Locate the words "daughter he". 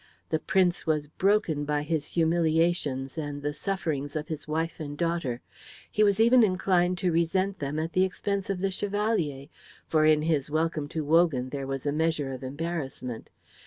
4.97-6.03